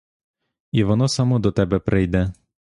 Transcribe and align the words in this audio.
І 0.71 0.83
воно 0.83 1.07
само 1.07 1.39
до 1.39 1.51
тебе 1.51 1.79
прийде. 1.79 2.33